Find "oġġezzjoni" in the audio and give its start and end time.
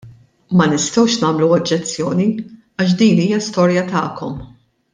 1.57-2.27